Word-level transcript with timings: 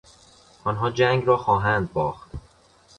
آنها 0.63 0.89
جنگ 0.91 1.25
را 1.25 1.37
خواهند 1.37 1.93
باخت. 1.93 2.29